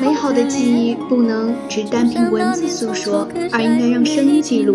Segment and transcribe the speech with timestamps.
[0.00, 4.74] 美好的记忆不能只单凭文字诉说，而应该让声音记录。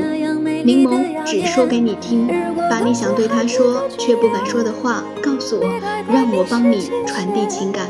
[0.63, 2.27] 柠檬只说给你听，
[2.69, 5.65] 把你想对他说却不敢说的话告诉我，
[6.11, 7.87] 让我帮你传递情感。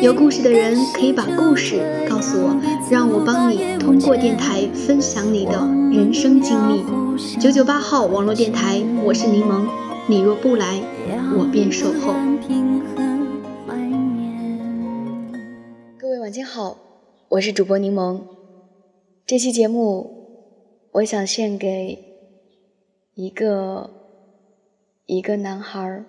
[0.00, 2.56] 有故事的人可以把故事告诉我，
[2.90, 5.52] 让我帮你通过电台分享你的
[5.92, 6.84] 人生经历。
[7.40, 9.62] 九九八号网络电台，我是柠檬，
[10.06, 10.80] 你若不来，
[11.36, 12.14] 我便守候。
[16.36, 16.76] 各位晚间好，
[17.30, 18.20] 我是主播柠檬。
[19.24, 20.50] 这期节目，
[20.92, 21.98] 我想献给
[23.14, 23.88] 一个
[25.06, 26.04] 一个男孩。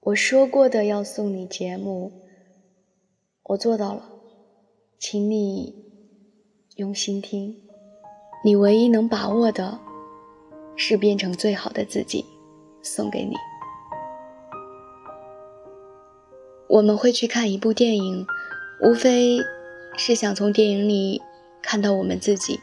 [0.00, 2.12] 我说过的要送你节目，
[3.42, 4.08] 我做到了，
[4.98, 5.84] 请你
[6.76, 7.54] 用心听。
[8.42, 9.78] 你唯一能把握的，
[10.76, 12.24] 是变成最好的自己，
[12.82, 13.34] 送给你。
[16.74, 18.26] 我们会去看一部电影，
[18.80, 19.38] 无非
[19.96, 21.22] 是想从电影里
[21.62, 22.58] 看到我们自己，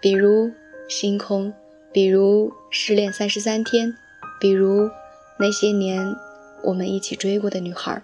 [0.00, 0.50] 比如
[0.88, 1.54] 星空，
[1.92, 3.94] 比如失恋三十三天，
[4.40, 4.90] 比如
[5.38, 6.16] 那些年。
[6.62, 8.02] 我们一起追过的女孩，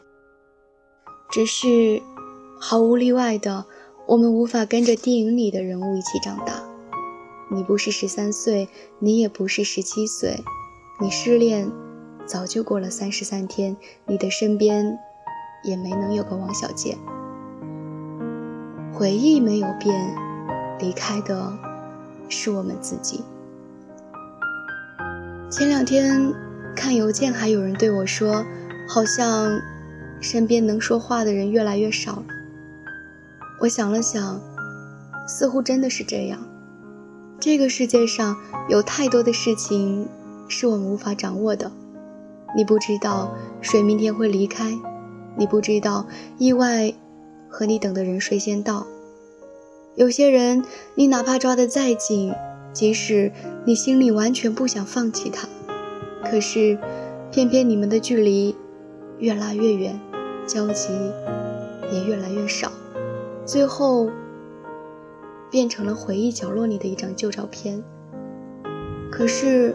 [1.31, 2.01] 只是
[2.59, 3.67] 毫无例外的，
[4.07, 6.65] 我们无法跟着电影里的人物一起长大。
[7.55, 10.43] 你不是十三岁，你也不是十七岁，
[11.03, 11.71] 你失恋
[12.25, 14.99] 早就过了三十三天，你的身边
[15.63, 16.97] 也没能有个王小贱。
[18.93, 20.15] 回忆没有变，
[20.79, 21.53] 离开的
[22.29, 23.25] 是我们自己。
[25.51, 26.35] 前两天。
[26.79, 28.45] 看邮件，还有人对我说，
[28.87, 29.63] 好像
[30.21, 32.25] 身边能说话的人越来越少了。
[33.61, 34.39] 我想了想，
[35.27, 36.39] 似乎真的是这样。
[37.41, 38.37] 这个世界上
[38.69, 40.07] 有太多的事情
[40.49, 41.73] 是我们无法掌握的。
[42.55, 44.71] 你不知道谁明天会离开，
[45.37, 46.07] 你不知道
[46.39, 46.93] 意外
[47.49, 48.87] 和你等的人谁先到。
[49.95, 50.63] 有些人，
[50.95, 52.35] 你哪怕抓得再紧，
[52.73, 53.33] 即使
[53.65, 55.49] 你心里完全不想放弃他。
[56.23, 56.79] 可是，
[57.31, 58.55] 偏偏你们的距离
[59.19, 59.99] 越拉越远，
[60.47, 60.89] 交集
[61.91, 62.71] 也越来越少，
[63.45, 64.11] 最后
[65.51, 67.83] 变成了回忆角落里的一张旧照片。
[69.11, 69.75] 可是，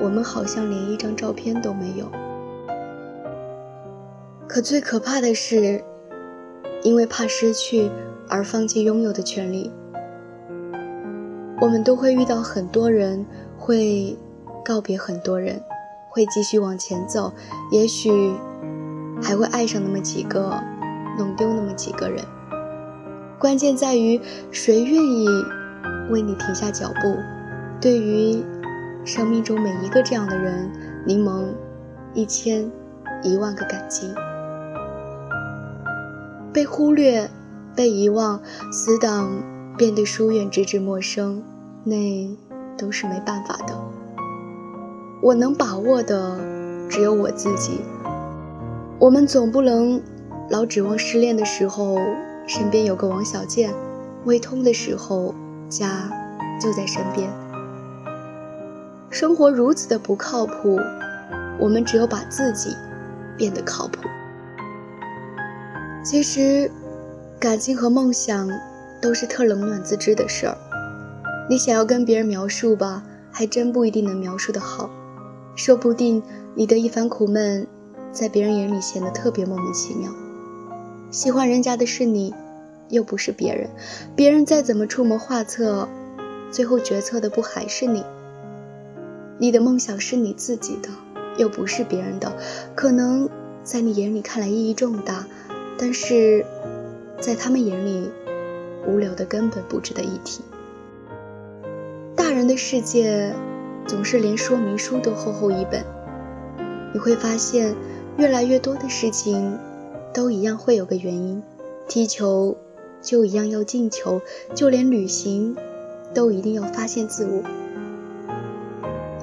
[0.00, 2.10] 我们好像连一张照片都没有。
[4.52, 5.80] 可最可怕的是，
[6.82, 7.88] 因为怕失去
[8.28, 9.70] 而放弃拥有的权利。
[11.60, 13.24] 我们都会遇到很多人，
[13.56, 14.18] 会。
[14.62, 15.62] 告别很多人，
[16.10, 17.32] 会继续往前走，
[17.72, 18.10] 也许
[19.22, 20.52] 还会爱上那么几个，
[21.16, 22.22] 弄丢那么几个人。
[23.38, 25.26] 关键在于谁愿意
[26.10, 27.16] 为你停下脚步。
[27.80, 28.44] 对于
[29.04, 30.70] 生命中每一个这样的人，
[31.06, 31.46] 柠檬
[32.12, 32.70] 一千
[33.22, 34.12] 一万个感激。
[36.52, 37.30] 被忽略，
[37.76, 38.40] 被遗忘，
[38.72, 39.30] 死党
[39.78, 41.42] 变得疏远，直至陌生，
[41.84, 41.96] 那
[42.76, 43.74] 都是没办法的。
[45.22, 46.38] 我能把握的
[46.88, 47.80] 只有我自己。
[48.98, 50.02] 我们总不能
[50.50, 51.98] 老指望失恋的时候
[52.46, 53.72] 身边有个王小贱，
[54.24, 55.34] 胃痛的时候
[55.68, 56.10] 家
[56.60, 57.30] 就在身边。
[59.08, 60.78] 生活如此的不靠谱，
[61.58, 62.74] 我们只有把自己
[63.36, 64.00] 变得靠谱。
[66.02, 66.70] 其实，
[67.38, 68.50] 感情和梦想
[69.02, 70.56] 都是特冷暖自知的事儿。
[71.48, 74.88] 你想要跟别人描述吧，还真不一定能描述的好。
[75.56, 76.22] 说不定
[76.54, 77.66] 你的一番苦闷，
[78.12, 80.10] 在别人眼里显得特别莫名其妙。
[81.10, 82.32] 喜欢人家的是你，
[82.88, 83.68] 又不是别人。
[84.16, 85.86] 别人再怎么出谋划策，
[86.50, 88.02] 最后决策的不还是你？
[89.38, 90.88] 你的梦想是你自己的，
[91.36, 92.32] 又不是别人的。
[92.74, 93.28] 可能
[93.62, 95.26] 在你眼里看来意义重大，
[95.80, 96.44] 但是
[97.18, 98.10] 在他们眼里，
[98.86, 100.42] 无聊的根本不值得一提。
[102.14, 103.34] 大人的世界。
[103.86, 105.82] 总是连说明书都厚厚一本，
[106.92, 107.74] 你会发现，
[108.18, 109.58] 越来越多的事情，
[110.14, 111.42] 都一样会有个原因。
[111.88, 112.56] 踢球
[113.02, 114.20] 就一样要进球，
[114.54, 115.56] 就连旅行，
[116.14, 117.42] 都一定要发现自我。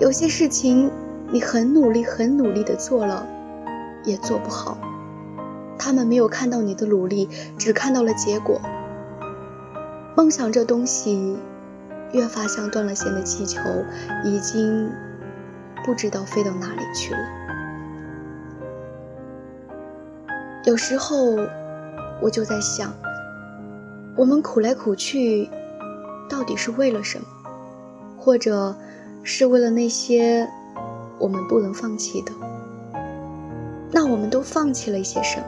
[0.01, 0.91] 有些事情，
[1.31, 3.25] 你很努力、很努力的做了，
[4.03, 4.77] 也做不好。
[5.77, 8.59] 他们没有看到你的努力，只看到了结果。
[10.15, 11.37] 梦想这东西。
[12.13, 13.59] 越发像断了线的气球，
[14.23, 14.89] 已经
[15.83, 17.19] 不知道飞到哪里去了。
[20.63, 21.35] 有时候
[22.21, 22.93] 我就在想，
[24.15, 25.49] 我们苦来苦去，
[26.29, 27.25] 到底是为了什么？
[28.17, 28.73] 或者
[29.23, 30.49] 是为了那些
[31.19, 32.31] 我们不能放弃的。
[33.91, 35.45] 那我们都放弃了一些什么？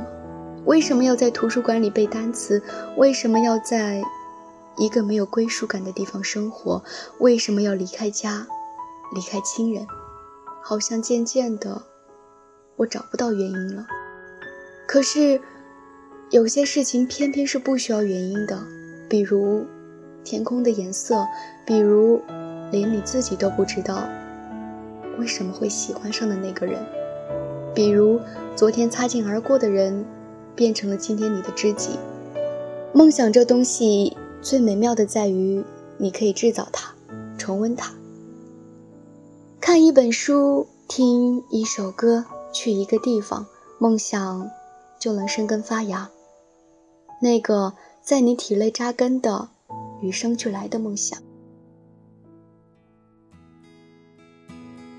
[0.65, 2.61] 为什么要在图书馆里背单词？
[2.97, 4.01] 为什么要在
[4.77, 6.83] 一个没有归属感的地方生活？
[7.19, 8.45] 为什么要离开家，
[9.15, 9.87] 离开亲人？
[10.61, 11.81] 好像渐渐的，
[12.75, 13.87] 我找不到原因了。
[14.85, 15.41] 可是，
[16.29, 18.61] 有些事情偏偏是不需要原因的，
[19.09, 19.65] 比如
[20.23, 21.25] 天空的颜色，
[21.65, 22.21] 比如
[22.71, 24.07] 连你自己都不知道
[25.17, 26.85] 为什么会喜欢上的那个人，
[27.73, 28.19] 比如
[28.55, 30.05] 昨天擦肩而过的人。
[30.59, 31.91] 变成了今天你的知己。
[32.93, 35.63] 梦想这东西最美妙的在于，
[35.97, 36.93] 你可以制造它，
[37.37, 37.93] 重温它。
[39.61, 43.47] 看一本书，听一首歌，去一个地方，
[43.77, 44.51] 梦想
[44.99, 46.09] 就能生根发芽。
[47.21, 49.47] 那个在你体内扎根的，
[50.01, 51.17] 与生俱来的梦想。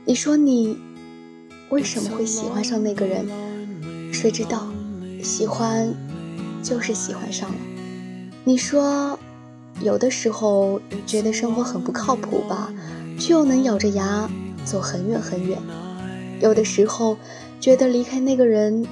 [0.07, 0.79] 你说你
[1.69, 3.29] 为什么会喜欢上那个人？
[4.11, 4.67] 谁知道？
[5.22, 5.93] 喜欢，
[6.62, 7.56] 就是喜欢上了。
[8.44, 9.19] 你说，
[9.82, 12.72] 有的时候觉得生活很不靠谱吧，
[13.19, 14.28] 却又能咬着牙
[14.64, 15.58] 走很远很远；
[16.40, 17.17] 有的时候
[17.61, 18.87] 觉得离开那个人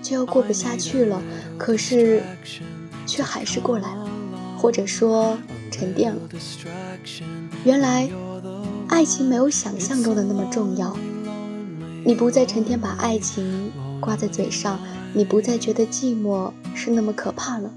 [0.00, 1.20] 就要过不下去了，
[1.58, 2.22] 可是
[3.06, 4.08] 却还是过来了，
[4.56, 5.36] 或者说
[5.70, 6.20] 沉淀了。
[7.64, 8.08] 原来，
[8.88, 10.96] 爱情没有想象中的那么重要。
[12.04, 13.70] 你不再成天把爱情
[14.00, 14.78] 挂在嘴上。
[15.14, 17.70] 你不再觉得寂寞是那么可怕了，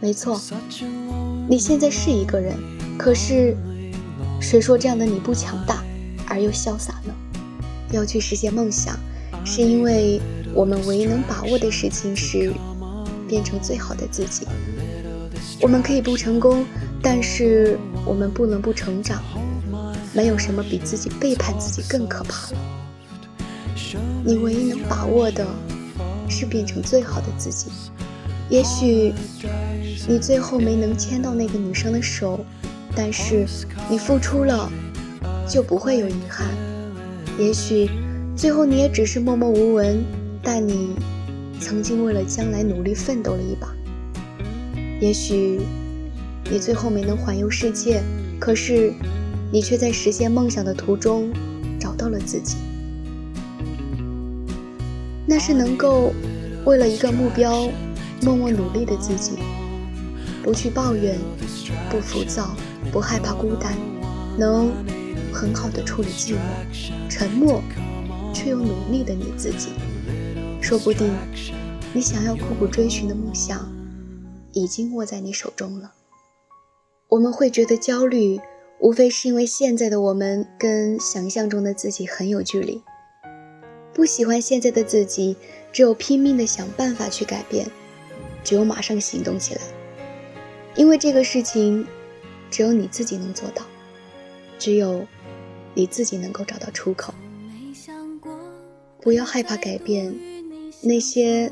[0.00, 0.40] 没错，
[1.48, 2.56] 你现在是一个人，
[2.96, 3.56] 可是，
[4.40, 5.82] 谁说这样的你不强大
[6.26, 7.14] 而又潇洒呢？
[7.92, 8.96] 要去实现梦想，
[9.44, 10.20] 是因为
[10.54, 12.52] 我们唯一能把握的事情是
[13.26, 14.46] 变成最好的自己。
[15.60, 16.64] 我们可以不成功，
[17.02, 19.22] 但是我们不能不成长。
[20.12, 22.58] 没有什么比自己背叛自己更可怕了。
[24.24, 25.46] 你唯一能把握的。
[26.30, 27.66] 是变成最好的自己。
[28.48, 29.12] 也许
[30.08, 32.44] 你最后没能牵到那个女生的手，
[32.96, 33.46] 但是
[33.90, 34.70] 你付出了，
[35.48, 36.48] 就不会有遗憾。
[37.38, 37.90] 也许
[38.36, 40.04] 最后你也只是默默无闻，
[40.42, 40.90] 但你
[41.60, 43.68] 曾经为了将来努力奋斗了一把。
[45.00, 45.60] 也许
[46.50, 48.02] 你最后没能环游世界，
[48.38, 48.92] 可是
[49.52, 51.30] 你却在实现梦想的途中
[51.78, 52.56] 找到了自己。
[55.30, 56.12] 那是能够
[56.64, 57.68] 为了一个目标
[58.20, 59.38] 默默努力的自己，
[60.42, 61.16] 不去抱怨，
[61.88, 62.50] 不浮躁，
[62.90, 63.72] 不害怕孤单，
[64.36, 64.72] 能
[65.32, 67.62] 很好的处理寂寞，沉默
[68.34, 69.68] 却又努力的你自己。
[70.60, 71.08] 说不定，
[71.94, 73.70] 你想要苦苦追寻的梦想，
[74.50, 75.92] 已经握在你手中了。
[77.06, 78.40] 我们会觉得焦虑，
[78.80, 82.82] 无非是因为现在的我们跟想象中的自己很有距离。
[83.92, 85.36] 不喜欢现在的自己，
[85.72, 87.66] 只有拼命的想办法去改变，
[88.44, 89.60] 只有马上行动起来，
[90.74, 91.86] 因为这个事情，
[92.50, 93.64] 只有你自己能做到，
[94.58, 95.06] 只有
[95.74, 97.12] 你自己能够找到出口。
[99.00, 100.14] 不要害怕改变，
[100.82, 101.50] 那些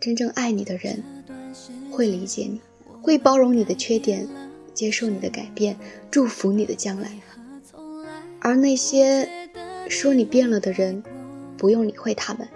[0.00, 1.02] 真正爱你的人
[1.90, 2.60] 会理解你，
[3.02, 4.26] 会包容你的缺点，
[4.72, 5.76] 接受你的改变，
[6.10, 7.10] 祝福你的将来。
[8.40, 9.28] 而那些
[9.88, 11.02] 说你变了的人，
[11.60, 12.48] 不用理会他们，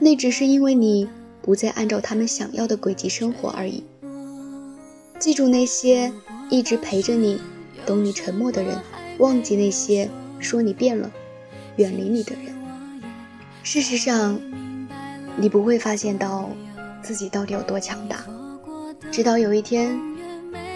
[0.00, 1.08] 那只是因为你
[1.40, 3.84] 不再按照他们想要的轨迹生活而已。
[5.20, 6.12] 记住那些
[6.50, 7.40] 一直陪着你、
[7.86, 8.76] 懂你沉默的人，
[9.18, 10.10] 忘记那些
[10.40, 11.08] 说你变了、
[11.76, 12.52] 远离你的人。
[13.62, 14.40] 事实上，
[15.36, 16.50] 你不会发现到
[17.00, 18.24] 自己到底有多强大，
[19.12, 19.96] 直到有一天，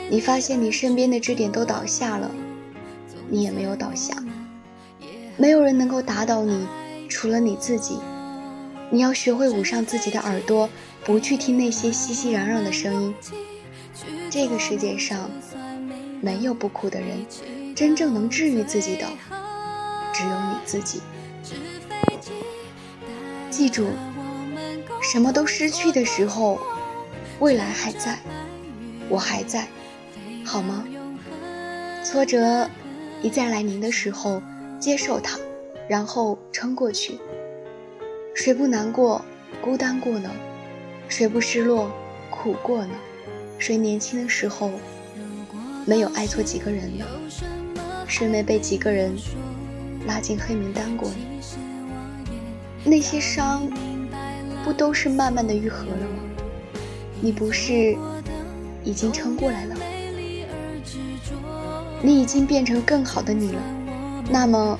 [0.08, 2.30] 你发现你身边的支点都倒下了，
[3.28, 4.14] 你也没有倒下，
[5.36, 6.64] 没有人能够打倒你。
[7.12, 8.00] 除了你自己，
[8.90, 10.68] 你要学会捂上自己的耳朵，
[11.04, 13.14] 不去听那些熙熙攘攘的声音。
[14.30, 15.30] 这个世界上
[16.22, 17.24] 没有不哭的人，
[17.76, 19.06] 真正能治愈自己的
[20.12, 21.02] 只有你自己。
[23.50, 23.86] 记住，
[25.02, 26.58] 什么都失去的时候，
[27.40, 28.18] 未来还在，
[29.10, 29.68] 我还在，
[30.44, 30.84] 好吗？
[32.02, 32.68] 挫折
[33.22, 34.42] 一再来临的时候，
[34.80, 35.38] 接受它。
[35.88, 37.18] 然后撑过去。
[38.34, 39.22] 谁不难过、
[39.60, 40.30] 孤单过呢？
[41.08, 41.90] 谁不失落、
[42.30, 42.94] 苦过呢？
[43.58, 44.70] 谁年轻的时候
[45.84, 47.04] 没有爱错几个人呢？
[48.06, 49.14] 谁没被几个人
[50.06, 51.16] 拉进黑名单过呢？
[52.84, 53.70] 那些伤，
[54.64, 56.22] 不都是慢慢的愈合了吗？
[57.20, 57.96] 你不是
[58.82, 59.76] 已经撑过来了？
[62.00, 63.60] 你已经变成更好的你了。
[64.30, 64.78] 那么。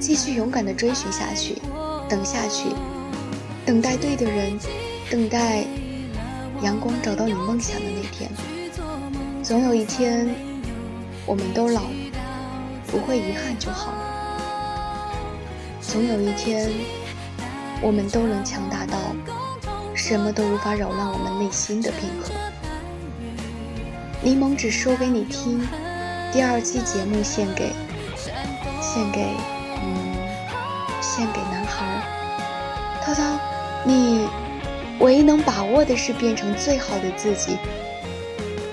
[0.00, 1.56] 继续勇敢地追寻下去，
[2.08, 2.70] 等下去，
[3.66, 4.58] 等待对的人，
[5.10, 5.64] 等待
[6.62, 8.30] 阳光找到你梦想的那天。
[9.42, 10.34] 总有一天，
[11.26, 11.90] 我们都老了，
[12.86, 15.12] 不会遗憾就好了。
[15.82, 16.70] 总有一天，
[17.82, 18.96] 我们都能强大到
[19.94, 22.32] 什么都无法扰乱我们内心的平和。
[24.22, 25.60] 柠檬只说给你听，
[26.32, 27.72] 第二季节目献给，
[28.80, 29.34] 献给，
[35.20, 37.58] 唯一能把握的是变成最好的自己。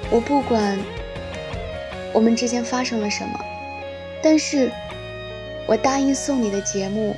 [0.10, 0.80] 我不管
[2.14, 3.38] 我们之间发生了什么，
[4.24, 4.72] 但是
[5.68, 7.14] 我答应送你的节目，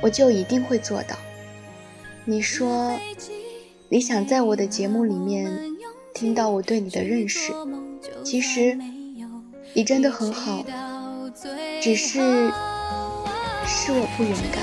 [0.00, 1.14] 我就一定会做到。
[2.24, 2.98] 你说
[3.90, 5.52] 你想在我的节目里面。
[6.14, 7.52] 听到我对你的认识，
[8.22, 8.78] 其实
[9.72, 10.62] 你真的很好，
[11.80, 12.20] 只是
[13.66, 14.62] 是我不勇敢。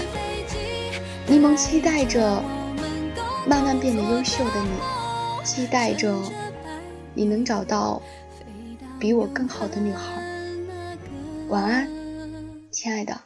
[1.28, 2.42] 柠檬期待着
[3.50, 6.15] 慢慢变得优秀的你，期待着
[7.15, 8.00] 你能找到
[9.00, 10.22] 比我更好的女孩。
[11.48, 11.89] 晚安，
[12.70, 13.20] 亲爱的，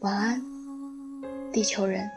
[0.00, 0.42] 晚安，
[1.52, 2.10] 地球人。